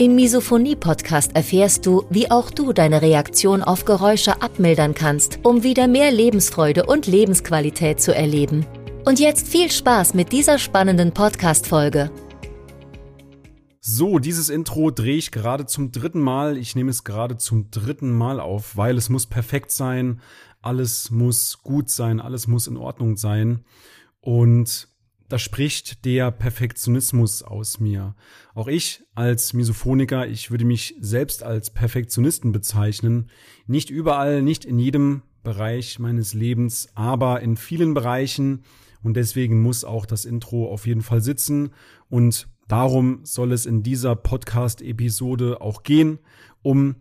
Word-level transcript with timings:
Im 0.00 0.14
Misophonie-Podcast 0.14 1.36
erfährst 1.36 1.84
du, 1.84 2.06
wie 2.08 2.30
auch 2.30 2.50
du 2.50 2.72
deine 2.72 3.02
Reaktion 3.02 3.62
auf 3.62 3.84
Geräusche 3.84 4.40
abmildern 4.40 4.94
kannst, 4.94 5.40
um 5.42 5.62
wieder 5.62 5.88
mehr 5.88 6.10
Lebensfreude 6.10 6.86
und 6.86 7.06
Lebensqualität 7.06 8.00
zu 8.00 8.14
erleben. 8.14 8.64
Und 9.04 9.20
jetzt 9.20 9.46
viel 9.46 9.70
Spaß 9.70 10.14
mit 10.14 10.32
dieser 10.32 10.58
spannenden 10.58 11.12
Podcast-Folge. 11.12 12.10
So, 13.80 14.18
dieses 14.18 14.48
Intro 14.48 14.90
drehe 14.90 15.18
ich 15.18 15.32
gerade 15.32 15.66
zum 15.66 15.92
dritten 15.92 16.20
Mal. 16.20 16.56
Ich 16.56 16.74
nehme 16.74 16.88
es 16.88 17.04
gerade 17.04 17.36
zum 17.36 17.70
dritten 17.70 18.10
Mal 18.10 18.40
auf, 18.40 18.78
weil 18.78 18.96
es 18.96 19.10
muss 19.10 19.26
perfekt 19.26 19.70
sein, 19.70 20.22
alles 20.62 21.10
muss 21.10 21.58
gut 21.62 21.90
sein, 21.90 22.20
alles 22.20 22.46
muss 22.46 22.68
in 22.68 22.78
Ordnung 22.78 23.18
sein. 23.18 23.66
Und 24.22 24.88
da 25.30 25.38
spricht 25.38 26.04
der 26.04 26.32
Perfektionismus 26.32 27.44
aus 27.44 27.78
mir. 27.78 28.16
Auch 28.52 28.66
ich 28.66 29.04
als 29.14 29.52
Misophoniker, 29.52 30.26
ich 30.26 30.50
würde 30.50 30.64
mich 30.64 30.96
selbst 30.98 31.44
als 31.44 31.70
Perfektionisten 31.70 32.50
bezeichnen. 32.50 33.30
Nicht 33.68 33.90
überall, 33.90 34.42
nicht 34.42 34.64
in 34.64 34.80
jedem 34.80 35.22
Bereich 35.44 36.00
meines 36.00 36.34
Lebens, 36.34 36.88
aber 36.96 37.42
in 37.42 37.56
vielen 37.56 37.94
Bereichen. 37.94 38.64
Und 39.04 39.14
deswegen 39.14 39.62
muss 39.62 39.84
auch 39.84 40.04
das 40.04 40.24
Intro 40.24 40.68
auf 40.68 40.88
jeden 40.88 41.00
Fall 41.02 41.20
sitzen. 41.20 41.70
Und 42.08 42.48
darum 42.66 43.20
soll 43.22 43.52
es 43.52 43.66
in 43.66 43.84
dieser 43.84 44.16
Podcast-Episode 44.16 45.60
auch 45.60 45.84
gehen, 45.84 46.18
um 46.62 46.96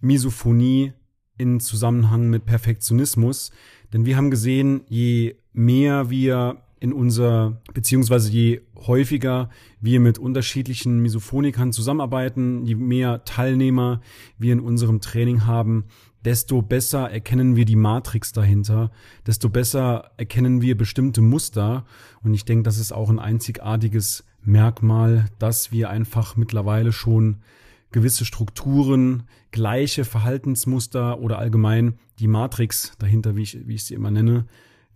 Misophonie 0.00 0.94
in 1.36 1.60
Zusammenhang 1.60 2.30
mit 2.30 2.46
Perfektionismus. 2.46 3.50
Denn 3.92 4.06
wir 4.06 4.16
haben 4.16 4.30
gesehen, 4.30 4.80
je 4.88 5.36
mehr 5.52 6.08
wir 6.08 6.62
in 6.78 6.92
unser, 6.92 7.60
beziehungsweise 7.72 8.30
je 8.30 8.60
häufiger 8.86 9.48
wir 9.80 10.00
mit 10.00 10.18
unterschiedlichen 10.18 11.00
Misophonikern 11.00 11.72
zusammenarbeiten, 11.72 12.64
je 12.66 12.74
mehr 12.74 13.24
Teilnehmer 13.24 14.02
wir 14.38 14.52
in 14.52 14.60
unserem 14.60 15.00
Training 15.00 15.46
haben, 15.46 15.84
desto 16.24 16.60
besser 16.60 17.10
erkennen 17.10 17.56
wir 17.56 17.64
die 17.64 17.76
Matrix 17.76 18.32
dahinter, 18.32 18.90
desto 19.26 19.48
besser 19.48 20.10
erkennen 20.16 20.60
wir 20.60 20.76
bestimmte 20.76 21.22
Muster. 21.22 21.86
Und 22.22 22.34
ich 22.34 22.44
denke, 22.44 22.64
das 22.64 22.78
ist 22.78 22.92
auch 22.92 23.08
ein 23.08 23.20
einzigartiges 23.20 24.24
Merkmal, 24.42 25.26
dass 25.38 25.72
wir 25.72 25.88
einfach 25.88 26.36
mittlerweile 26.36 26.92
schon 26.92 27.38
gewisse 27.92 28.24
Strukturen, 28.24 29.22
gleiche 29.52 30.04
Verhaltensmuster 30.04 31.20
oder 31.20 31.38
allgemein 31.38 31.94
die 32.18 32.28
Matrix 32.28 32.92
dahinter, 32.98 33.36
wie 33.36 33.42
ich, 33.42 33.66
wie 33.66 33.74
ich 33.74 33.84
sie 33.84 33.94
immer 33.94 34.10
nenne, 34.10 34.46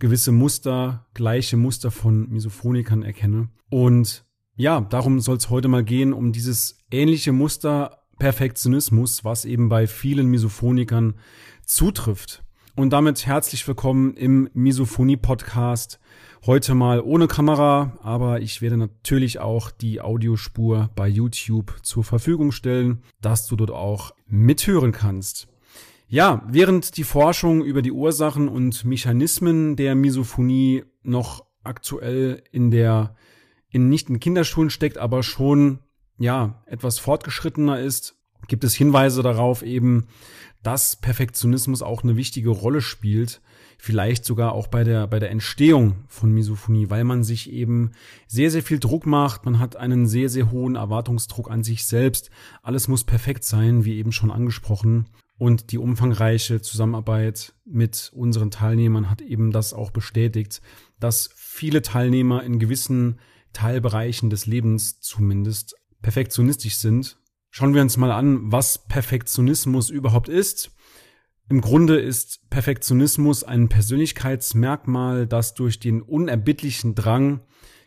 gewisse 0.01 0.33
Muster, 0.33 1.07
gleiche 1.15 1.57
Muster 1.57 1.93
von 1.93 2.29
Misophonikern 2.29 3.05
erkenne. 3.05 3.49
Und 3.69 4.25
ja, 4.57 4.81
darum 4.81 5.21
soll 5.21 5.37
es 5.37 5.51
heute 5.51 5.69
mal 5.69 5.85
gehen, 5.85 6.13
um 6.13 6.33
dieses 6.33 6.79
ähnliche 6.91 7.31
Muster 7.31 7.99
Perfektionismus, 8.19 9.25
was 9.25 9.45
eben 9.45 9.69
bei 9.69 9.87
vielen 9.87 10.27
Misophonikern 10.27 11.15
zutrifft. 11.65 12.43
Und 12.77 12.91
damit 12.91 13.27
herzlich 13.27 13.67
willkommen 13.69 14.15
im 14.15 14.49
Misophonie-Podcast. 14.55 16.01
Heute 16.47 16.75
mal 16.75 17.01
ohne 17.01 17.29
Kamera, 17.29 17.99
aber 18.03 18.41
ich 18.41 18.63
werde 18.63 18.79
natürlich 18.79 19.39
auch 19.39 19.71
die 19.71 20.01
Audiospur 20.01 20.89
bei 20.97 21.07
YouTube 21.07 21.77
zur 21.83 22.05
Verfügung 22.05 22.53
stellen, 22.53 23.03
dass 23.21 23.47
du 23.47 23.57
dort 23.57 23.71
auch 23.71 24.13
mithören 24.27 24.93
kannst. 24.93 25.50
Ja, 26.13 26.43
während 26.49 26.97
die 26.97 27.05
Forschung 27.05 27.63
über 27.65 27.83
die 27.83 27.93
Ursachen 27.93 28.49
und 28.49 28.85
Mechanismen 28.85 29.77
der 29.77 29.95
Misophonie 29.95 30.83
noch 31.05 31.47
aktuell 31.63 32.43
in 32.51 32.73
der, 32.73 33.15
in 33.69 33.89
nicht 33.89 34.11
in 34.11 34.19
Kinderschulen 34.19 34.71
steckt, 34.71 34.99
aber 34.99 35.23
schon, 35.23 35.79
ja, 36.19 36.65
etwas 36.67 36.99
fortgeschrittener 36.99 37.79
ist, 37.79 38.17
gibt 38.49 38.65
es 38.65 38.75
Hinweise 38.75 39.23
darauf 39.23 39.63
eben, 39.63 40.09
dass 40.65 40.97
Perfektionismus 40.97 41.81
auch 41.81 42.03
eine 42.03 42.17
wichtige 42.17 42.51
Rolle 42.51 42.81
spielt, 42.81 43.41
vielleicht 43.79 44.25
sogar 44.25 44.51
auch 44.51 44.67
bei 44.67 44.83
der, 44.83 45.07
bei 45.07 45.21
der 45.21 45.31
Entstehung 45.31 45.95
von 46.09 46.33
Misophonie, 46.33 46.91
weil 46.91 47.05
man 47.05 47.23
sich 47.23 47.53
eben 47.53 47.93
sehr, 48.27 48.51
sehr 48.51 48.65
viel 48.65 48.81
Druck 48.81 49.07
macht, 49.07 49.45
man 49.45 49.61
hat 49.61 49.77
einen 49.77 50.09
sehr, 50.09 50.29
sehr 50.29 50.51
hohen 50.51 50.75
Erwartungsdruck 50.75 51.49
an 51.49 51.63
sich 51.63 51.87
selbst, 51.87 52.33
alles 52.65 52.89
muss 52.89 53.05
perfekt 53.05 53.45
sein, 53.45 53.85
wie 53.85 53.97
eben 53.97 54.11
schon 54.11 54.33
angesprochen. 54.33 55.07
Und 55.41 55.73
die 55.73 55.79
umfangreiche 55.79 56.61
Zusammenarbeit 56.61 57.55
mit 57.65 58.11
unseren 58.15 58.51
Teilnehmern 58.51 59.09
hat 59.09 59.23
eben 59.23 59.53
das 59.53 59.73
auch 59.73 59.91
bestätigt, 59.91 60.61
dass 60.99 61.31
viele 61.35 61.81
Teilnehmer 61.81 62.45
in 62.45 62.59
gewissen 62.59 63.19
Teilbereichen 63.55 64.29
des 64.29 64.45
Lebens 64.45 65.01
zumindest 65.01 65.77
perfektionistisch 66.03 66.77
sind. 66.77 67.17
Schauen 67.49 67.73
wir 67.73 67.81
uns 67.81 67.97
mal 67.97 68.13
an, 68.13 68.53
was 68.53 68.87
Perfektionismus 68.87 69.89
überhaupt 69.89 70.29
ist. 70.29 70.73
Im 71.49 71.63
Grunde 71.63 71.99
ist 71.99 72.51
Perfektionismus 72.51 73.43
ein 73.43 73.71
Persönlichkeitsmerkmal, 73.71 75.27
das 75.27 75.55
durch 75.55 75.81
den 75.81 76.03
unerbittlichen 76.03 76.95
Drang 76.95 77.41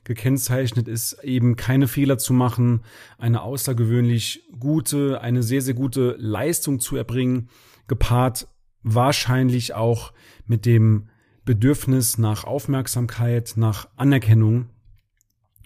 gekennzeichnet 0.04 0.88
ist, 0.88 1.24
eben 1.24 1.56
keine 1.56 1.88
Fehler 1.88 2.18
zu 2.18 2.34
machen, 2.34 2.82
eine 3.18 3.42
außergewöhnlich 3.42 4.44
gute, 4.60 5.22
eine 5.22 5.44
sehr, 5.44 5.62
sehr 5.62 5.74
gute 5.74 6.16
Leistung 6.20 6.80
zu 6.80 6.96
erbringen, 6.96 7.50
gepaart 7.88 8.48
wahrscheinlich 8.84 9.74
auch 9.74 10.14
mit 10.46 10.66
dem 10.66 11.10
Bedürfnis 11.46 12.18
nach 12.18 12.44
Aufmerksamkeit, 12.44 13.54
nach 13.56 13.88
Anerkennung 13.96 14.70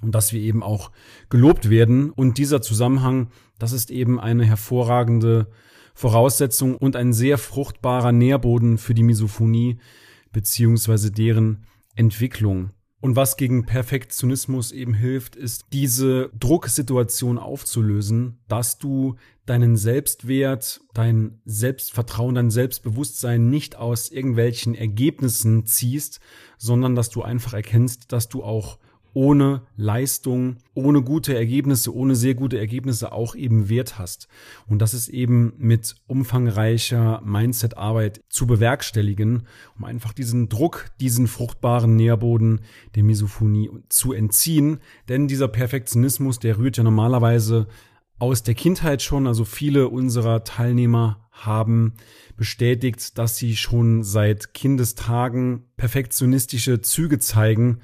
und 0.01 0.13
dass 0.13 0.33
wir 0.33 0.41
eben 0.41 0.63
auch 0.63 0.91
gelobt 1.29 1.69
werden. 1.69 2.11
Und 2.11 2.37
dieser 2.37 2.61
Zusammenhang, 2.61 3.29
das 3.59 3.71
ist 3.71 3.91
eben 3.91 4.19
eine 4.19 4.45
hervorragende 4.45 5.47
Voraussetzung 5.93 6.75
und 6.75 6.95
ein 6.95 7.13
sehr 7.13 7.37
fruchtbarer 7.37 8.11
Nährboden 8.11 8.77
für 8.77 8.93
die 8.93 9.03
Misophonie 9.03 9.79
beziehungsweise 10.31 11.11
deren 11.11 11.65
Entwicklung. 11.95 12.71
Und 13.00 13.16
was 13.16 13.38
gegen 13.38 13.66
Perfektionismus 13.66 14.72
eben 14.72 14.96
hilft, 14.96 15.35
ist 15.35 15.68
diese 15.72 16.31
Drucksituation 16.40 17.38
aufzulösen, 17.38 18.40
dass 18.47 18.80
du 18.80 19.16
deinen 19.46 19.78
Selbstwert, 19.78 20.81
dein 20.94 21.40
Selbstvertrauen, 21.46 22.34
dein 22.34 22.50
Selbstbewusstsein 22.50 23.50
nicht 23.50 23.75
aus 23.75 24.09
irgendwelchen 24.09 24.74
Ergebnissen 24.74 25.66
ziehst, 25.68 26.19
sondern 26.58 26.96
dass 26.96 27.09
du 27.09 27.22
einfach 27.22 27.53
erkennst, 27.53 28.12
dass 28.12 28.30
du 28.30 28.44
auch 28.44 28.80
ohne 29.17 29.63
Leistung, 29.75 30.57
ohne 30.75 31.01
gute 31.01 31.35
Ergebnisse, 31.35 31.91
ohne 31.91 32.16
sehr 32.16 32.35
gute 32.35 32.59
Ergebnisse 32.59 33.11
auch 33.11 33.33
eben 33.33 33.67
Wert 33.67 33.97
hast. 33.97 34.28
Und 34.67 34.79
das 34.79 34.94
ist 34.94 35.09
eben 35.09 35.53
mit 35.57 35.95
umfangreicher 36.05 37.23
Mindset-Arbeit 37.25 38.22
zu 38.29 38.45
bewerkstelligen, 38.45 39.47
um 39.75 39.85
einfach 39.85 40.13
diesen 40.13 40.50
Druck, 40.50 40.91
diesen 41.00 41.25
fruchtbaren 41.25 41.95
Nährboden 41.95 42.61
der 42.94 43.03
Misophonie 43.03 43.72
zu 43.89 44.13
entziehen. 44.13 44.81
Denn 45.09 45.28
dieser 45.28 45.47
Perfektionismus, 45.47 46.38
der 46.38 46.59
rührt 46.59 46.78
ja 46.78 46.84
normalerweise 46.84 47.66
aus 48.19 48.44
der 48.44 48.53
Kindheit 48.53 49.01
schon. 49.01 49.25
Also 49.25 49.45
viele 49.45 49.87
unserer 49.87 50.43
Teilnehmer 50.43 51.28
haben 51.31 51.93
bestätigt, 52.35 53.17
dass 53.17 53.35
sie 53.35 53.55
schon 53.55 54.03
seit 54.03 54.53
Kindestagen 54.53 55.64
perfektionistische 55.75 56.81
Züge 56.81 57.17
zeigen 57.17 57.81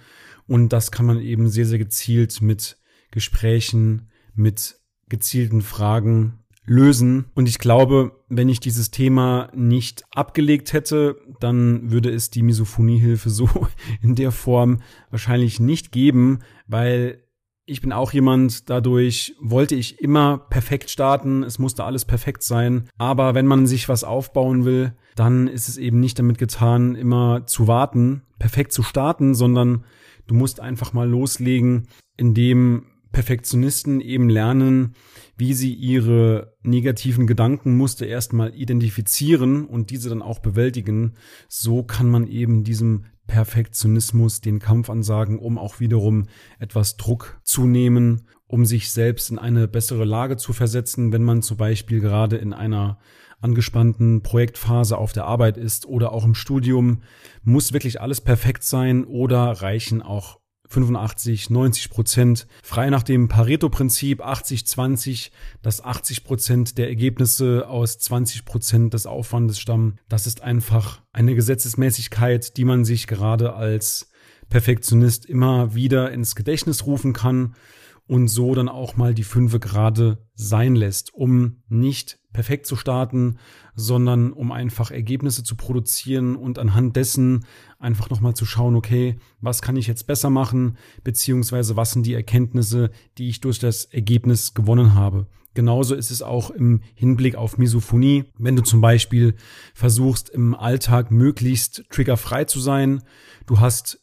und 0.48 0.70
das 0.70 0.92
kann 0.92 1.06
man 1.06 1.20
eben 1.20 1.50
sehr, 1.50 1.66
sehr 1.66 1.80
gezielt 1.80 2.42
mit 2.42 2.78
Gesprächen, 3.12 4.10
mit 4.36 4.78
gezielten 5.10 5.62
Fragen 5.62 6.40
lösen. 6.66 7.26
Und 7.36 7.48
ich 7.48 7.60
glaube, 7.60 8.24
wenn 8.30 8.50
ich 8.50 8.60
dieses 8.60 8.92
Thema 8.92 9.50
nicht 9.54 10.04
abgelegt 10.12 10.74
hätte, 10.74 11.18
dann 11.40 11.92
würde 11.92 12.10
es 12.10 12.30
die 12.30 12.42
Misophoniehilfe 12.42 13.30
so 13.32 13.50
in 14.02 14.16
der 14.16 14.32
Form 14.32 14.80
wahrscheinlich 15.10 15.60
nicht 15.60 15.92
geben, 15.92 16.40
weil 16.68 17.20
ich 17.66 17.82
bin 17.82 17.94
auch 17.94 18.12
jemand, 18.12 18.70
dadurch 18.70 19.36
wollte 19.40 19.76
ich 19.76 20.02
immer 20.02 20.38
perfekt 20.38 20.90
starten, 20.90 21.44
es 21.44 21.60
musste 21.60 21.86
alles 21.86 22.04
perfekt 22.04 22.44
sein. 22.44 22.90
Aber 22.98 23.36
wenn 23.36 23.48
man 23.48 23.68
sich 23.68 23.88
was 23.88 24.04
aufbauen 24.04 24.66
will, 24.66 24.94
dann 25.16 25.48
ist 25.48 25.70
es 25.70 25.78
eben 25.78 26.02
nicht 26.02 26.20
damit 26.20 26.38
getan, 26.38 26.96
immer 26.96 27.46
zu 27.46 27.68
warten, 27.68 28.24
perfekt 28.38 28.74
zu 28.74 28.84
starten, 28.84 29.34
sondern 29.34 29.86
Du 30.28 30.36
musst 30.36 30.60
einfach 30.60 30.94
mal 30.94 31.10
loslegen, 31.10 31.88
indem 32.18 32.86
Perfektionisten 33.12 34.02
eben 34.02 34.28
lernen, 34.28 34.96
wie 35.38 35.54
sie 35.54 35.74
ihre 35.74 36.56
negativen 36.64 37.28
Gedankenmuster 37.28 38.08
erstmal 38.08 38.54
identifizieren 38.56 39.66
und 39.66 39.92
diese 39.92 40.10
dann 40.10 40.22
auch 40.22 40.40
bewältigen. 40.40 41.14
So 41.48 41.84
kann 41.84 42.10
man 42.10 42.28
eben 42.28 42.64
diesem 42.64 43.06
Perfektionismus 43.28 44.42
den 44.42 44.60
Kampf 44.60 44.90
ansagen, 44.90 45.40
um 45.40 45.58
auch 45.58 45.80
wiederum 45.80 46.28
etwas 46.60 46.98
Druck 46.98 47.40
zu 47.44 47.66
nehmen, 47.66 48.28
um 48.48 48.66
sich 48.66 48.92
selbst 48.92 49.30
in 49.30 49.40
eine 49.40 49.68
bessere 49.68 50.06
Lage 50.06 50.36
zu 50.36 50.52
versetzen, 50.52 51.14
wenn 51.14 51.24
man 51.24 51.42
zum 51.42 51.58
Beispiel 51.58 52.00
gerade 52.00 52.38
in 52.38 52.52
einer 52.52 53.00
angespannten 53.44 54.24
Projektphase 54.24 54.98
auf 54.98 55.14
der 55.14 55.26
Arbeit 55.26 55.58
ist 55.58 55.86
oder 55.86 56.12
auch 56.12 56.26
im 56.26 56.36
Studium. 56.36 57.02
Muss 57.44 57.74
wirklich 57.74 58.02
alles 58.02 58.22
perfekt 58.22 58.64
sein 58.64 59.06
oder 59.06 59.62
reichen 59.62 60.02
auch 60.02 60.40
85, 60.74 61.50
90 61.52 61.90
Prozent, 61.92 62.48
frei 62.64 62.90
nach 62.90 63.04
dem 63.04 63.28
Pareto-Prinzip 63.28 64.22
80, 64.22 64.66
20, 64.66 65.32
dass 65.62 65.84
80 65.84 66.24
Prozent 66.24 66.78
der 66.78 66.88
Ergebnisse 66.88 67.68
aus 67.68 68.00
20 68.00 68.44
Prozent 68.44 68.94
des 68.94 69.06
Aufwandes 69.06 69.60
stammen. 69.60 70.00
Das 70.10 70.26
ist 70.26 70.42
einfach 70.42 71.02
eine 71.12 71.36
Gesetzesmäßigkeit, 71.36 72.58
die 72.58 72.66
man 72.66 72.86
sich 72.86 73.06
gerade 73.08 73.54
als 73.54 74.10
Perfektionist 74.50 75.26
immer 75.26 75.76
wieder 75.76 76.12
ins 76.12 76.36
Gedächtnis 76.36 76.86
rufen 76.86 77.14
kann 77.14 77.56
und 78.08 78.28
so 78.28 78.56
dann 78.56 78.70
auch 78.70 78.98
mal 78.98 79.14
die 79.14 79.24
Fünfe 79.24 79.60
gerade 79.60 80.28
sein 80.34 80.76
lässt, 80.76 81.14
um 81.14 81.64
nicht 81.70 82.20
perfekt 82.34 82.66
zu 82.66 82.76
starten, 82.76 83.38
sondern 83.76 84.34
um 84.34 84.52
einfach 84.52 84.92
Ergebnisse 84.92 85.44
zu 85.44 85.56
produzieren 85.56 86.36
und 86.36 86.60
anhand 86.60 86.96
dessen 86.96 87.46
einfach 87.80 88.10
nochmal 88.10 88.34
zu 88.34 88.46
schauen, 88.46 88.76
okay, 88.76 89.18
was 89.42 89.62
kann 89.62 89.78
ich 89.78 89.88
jetzt 89.88 90.08
besser 90.08 90.30
machen, 90.30 90.78
beziehungsweise 91.04 91.76
was 91.76 91.92
sind 91.92 92.06
die 92.06 92.14
Erkenntnisse, 92.14 92.92
die 93.18 93.30
ich 93.30 93.40
durch 93.42 93.60
das 93.60 93.86
Ergebnis 93.86 94.54
gewonnen 94.54 94.96
habe. 94.96 95.28
Genauso 95.54 95.94
ist 95.94 96.10
es 96.10 96.22
auch 96.22 96.50
im 96.50 96.82
Hinblick 96.96 97.36
auf 97.36 97.58
Misophonie. 97.58 98.26
Wenn 98.38 98.56
du 98.56 98.64
zum 98.64 98.82
Beispiel 98.82 99.36
versuchst, 99.76 100.30
im 100.30 100.56
Alltag 100.56 101.12
möglichst 101.12 101.86
triggerfrei 101.90 102.46
zu 102.46 102.60
sein, 102.60 103.04
du 103.46 103.60
hast 103.60 104.03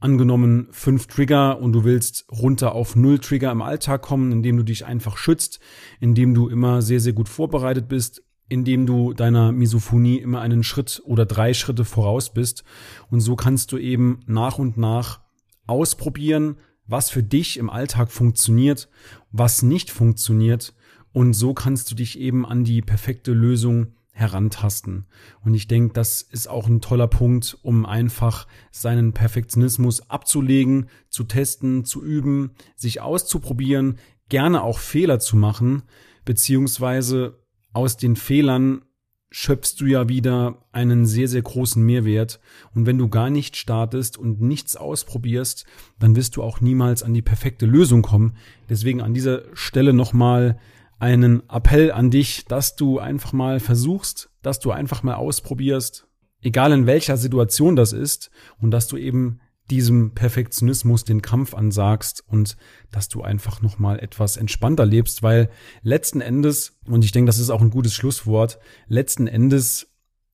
angenommen 0.00 0.68
fünf 0.70 1.06
Trigger 1.06 1.60
und 1.60 1.72
du 1.72 1.84
willst 1.84 2.26
runter 2.30 2.72
auf 2.74 2.94
null 2.94 3.18
Trigger 3.18 3.50
im 3.50 3.62
Alltag 3.62 4.02
kommen, 4.02 4.30
indem 4.32 4.56
du 4.56 4.62
dich 4.62 4.86
einfach 4.86 5.16
schützt, 5.16 5.60
indem 6.00 6.34
du 6.34 6.48
immer 6.48 6.82
sehr, 6.82 7.00
sehr 7.00 7.12
gut 7.12 7.28
vorbereitet 7.28 7.88
bist, 7.88 8.22
indem 8.48 8.86
du 8.86 9.12
deiner 9.12 9.52
Misophonie 9.52 10.18
immer 10.18 10.40
einen 10.40 10.62
Schritt 10.62 11.02
oder 11.04 11.26
drei 11.26 11.52
Schritte 11.52 11.84
voraus 11.84 12.32
bist. 12.32 12.64
Und 13.10 13.20
so 13.20 13.36
kannst 13.36 13.72
du 13.72 13.78
eben 13.78 14.20
nach 14.26 14.58
und 14.58 14.76
nach 14.78 15.20
ausprobieren, 15.66 16.56
was 16.86 17.10
für 17.10 17.22
dich 17.22 17.58
im 17.58 17.68
Alltag 17.68 18.10
funktioniert, 18.10 18.88
was 19.30 19.62
nicht 19.62 19.90
funktioniert. 19.90 20.74
Und 21.12 21.34
so 21.34 21.52
kannst 21.54 21.90
du 21.90 21.94
dich 21.94 22.18
eben 22.18 22.46
an 22.46 22.64
die 22.64 22.80
perfekte 22.80 23.32
Lösung 23.32 23.94
herantasten. 24.18 25.06
Und 25.44 25.54
ich 25.54 25.68
denke, 25.68 25.94
das 25.94 26.22
ist 26.22 26.48
auch 26.48 26.66
ein 26.66 26.80
toller 26.80 27.06
Punkt, 27.06 27.56
um 27.62 27.86
einfach 27.86 28.48
seinen 28.72 29.12
Perfektionismus 29.12 30.10
abzulegen, 30.10 30.88
zu 31.08 31.22
testen, 31.22 31.84
zu 31.84 32.02
üben, 32.02 32.50
sich 32.74 33.00
auszuprobieren, 33.00 33.98
gerne 34.28 34.62
auch 34.62 34.80
Fehler 34.80 35.20
zu 35.20 35.36
machen, 35.36 35.84
beziehungsweise 36.24 37.38
aus 37.72 37.96
den 37.96 38.16
Fehlern 38.16 38.82
schöpfst 39.30 39.76
du 39.78 39.86
ja 39.86 40.08
wieder 40.08 40.66
einen 40.72 41.06
sehr, 41.06 41.28
sehr 41.28 41.42
großen 41.42 41.80
Mehrwert. 41.82 42.40
Und 42.74 42.86
wenn 42.86 42.98
du 42.98 43.08
gar 43.08 43.30
nicht 43.30 43.56
startest 43.56 44.18
und 44.18 44.40
nichts 44.40 44.74
ausprobierst, 44.74 45.64
dann 46.00 46.16
wirst 46.16 46.34
du 46.34 46.42
auch 46.42 46.60
niemals 46.60 47.04
an 47.04 47.14
die 47.14 47.22
perfekte 47.22 47.66
Lösung 47.66 48.02
kommen. 48.02 48.36
Deswegen 48.68 49.00
an 49.00 49.14
dieser 49.14 49.42
Stelle 49.54 49.92
nochmal 49.92 50.58
einen 50.98 51.48
Appell 51.48 51.92
an 51.92 52.10
dich, 52.10 52.44
dass 52.46 52.76
du 52.76 52.98
einfach 52.98 53.32
mal 53.32 53.60
versuchst, 53.60 54.30
dass 54.42 54.60
du 54.60 54.70
einfach 54.70 55.02
mal 55.02 55.14
ausprobierst, 55.14 56.06
egal 56.40 56.72
in 56.72 56.86
welcher 56.86 57.16
Situation 57.16 57.76
das 57.76 57.92
ist, 57.92 58.30
und 58.60 58.70
dass 58.70 58.88
du 58.88 58.96
eben 58.96 59.40
diesem 59.70 60.14
Perfektionismus 60.14 61.04
den 61.04 61.20
Kampf 61.20 61.54
ansagst 61.54 62.24
und 62.26 62.56
dass 62.90 63.08
du 63.08 63.22
einfach 63.22 63.60
noch 63.60 63.78
mal 63.78 63.98
etwas 63.98 64.36
entspannter 64.36 64.86
lebst, 64.86 65.22
weil 65.22 65.50
letzten 65.82 66.20
Endes 66.20 66.78
und 66.86 67.04
ich 67.04 67.12
denke, 67.12 67.26
das 67.26 67.38
ist 67.38 67.50
auch 67.50 67.60
ein 67.60 67.70
gutes 67.70 67.94
Schlusswort, 67.94 68.58
letzten 68.86 69.26
Endes 69.26 69.88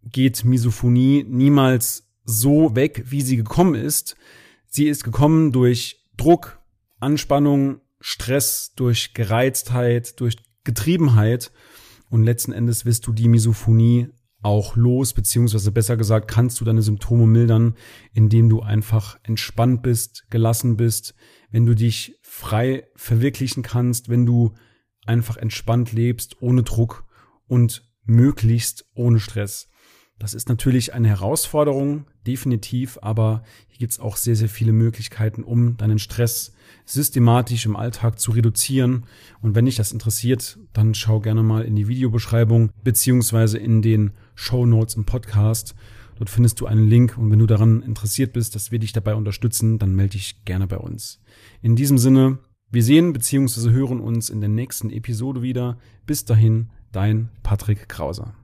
geht 0.05 0.45
Misophonie 0.45 1.25
niemals 1.29 2.07
so 2.25 2.77
weg, 2.77 3.05
wie 3.07 3.23
sie 3.23 3.37
gekommen 3.37 3.75
ist. 3.75 4.17
Sie 4.67 4.87
ist 4.87 5.05
gekommen 5.05 5.53
durch 5.53 6.05
Druck, 6.17 6.61
Anspannung, 7.01 7.81
Stress, 8.01 8.73
durch 8.77 9.15
Gereiztheit, 9.15 10.21
durch 10.21 10.37
Getriebenheit 10.65 11.53
und 12.11 12.25
letzten 12.25 12.53
Endes 12.53 12.85
wirst 12.85 13.07
du 13.07 13.13
die 13.13 13.29
Misophonie 13.29 14.09
auch 14.43 14.77
los, 14.77 15.15
beziehungsweise 15.15 15.73
besser 15.73 15.97
gesagt, 15.97 16.29
kannst 16.29 16.61
du 16.61 16.65
deine 16.65 16.83
Symptome 16.83 17.27
mildern, 17.27 17.75
indem 18.13 18.51
du 18.51 18.61
einfach 18.61 19.19
entspannt 19.23 19.83
bist, 19.83 20.27
gelassen 20.29 20.77
bist, 20.77 21.15
wenn 21.51 21.65
du 21.65 21.75
dich 21.75 22.19
frei 22.23 22.87
verwirklichen 22.95 23.63
kannst, 23.63 24.11
wenn 24.11 24.27
du 24.27 24.53
einfach 25.07 25.39
entspannt 25.39 25.93
lebst, 25.93 26.43
ohne 26.43 26.63
Druck 26.63 27.05
und 27.47 27.91
möglichst 28.05 28.87
ohne 28.95 29.19
Stress. 29.19 29.71
Das 30.19 30.33
ist 30.33 30.49
natürlich 30.49 30.95
eine 30.95 31.09
Herausforderung, 31.09 32.07
definitiv, 32.27 32.99
aber 33.03 33.43
hier 33.69 33.79
gibt 33.79 33.93
es 33.93 34.01
auch 34.01 34.17
sehr, 34.17 34.37
sehr 34.37 34.49
viele 34.49 34.73
Möglichkeiten, 34.73 35.43
um 35.43 35.77
deinen 35.77 35.99
Stress 35.99 36.55
systematisch 36.87 37.67
im 37.67 37.77
Alltag 37.77 38.19
zu 38.19 38.31
reduzieren. 38.31 39.07
Und 39.43 39.55
wenn 39.55 39.65
dich 39.65 39.77
das 39.77 39.93
interessiert, 39.93 40.59
dann 40.73 40.95
schau 40.95 41.21
gerne 41.21 41.43
mal 41.43 41.65
in 41.65 41.75
die 41.75 41.89
Videobeschreibung 41.89 42.71
beziehungsweise 42.85 43.59
in 43.59 43.83
den 43.83 44.13
Show 44.35 44.67
Notes 44.67 44.95
im 44.95 45.05
Podcast. 45.05 45.75
Dort 46.17 46.31
findest 46.31 46.61
du 46.61 46.67
einen 46.67 46.87
Link 46.87 47.19
und 47.19 47.31
wenn 47.31 47.41
du 47.41 47.47
daran 47.47 47.83
interessiert 47.83 48.33
bist, 48.33 48.55
dass 48.55 48.71
wir 48.71 48.79
dich 48.79 48.93
dabei 48.93 49.17
unterstützen, 49.17 49.79
dann 49.79 49.95
melde 49.97 50.13
dich 50.13 50.45
gerne 50.45 50.69
bei 50.69 50.79
uns. 50.79 51.21
In 51.61 51.75
diesem 51.75 51.99
Sinne, 51.99 52.39
wir 52.71 52.85
sehen 52.85 53.13
beziehungsweise 53.13 53.73
hören 53.73 54.01
uns 54.01 54.31
in 54.31 54.41
der 54.41 54.51
nächsten 54.51 54.91
Episode 54.91 55.43
wieder. 55.43 55.79
Bis 56.07 56.25
dahin, 56.25 56.71
dein 56.93 57.31
Patrick 57.43 57.89
Krauser. 57.89 58.35